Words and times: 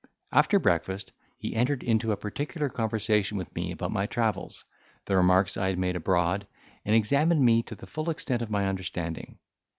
After 0.31 0.57
breakfast, 0.57 1.11
he 1.37 1.55
entered 1.55 1.83
into 1.83 2.11
a 2.11 2.17
particular 2.17 2.69
conversation 2.69 3.37
with 3.37 3.53
me 3.53 3.71
about 3.71 3.91
my 3.91 4.07
travels, 4.07 4.65
the 5.05 5.15
remarks 5.15 5.57
I 5.57 5.67
had 5.69 5.77
made 5.77 5.95
abroad, 5.95 6.47
and 6.83 6.95
examined 6.95 7.45
me 7.45 7.61
to 7.61 7.75
the 7.75 7.85
full 7.85 8.09
extent 8.09 8.41
of 8.41 8.49
my 8.49 8.65
understanding. 8.67 9.37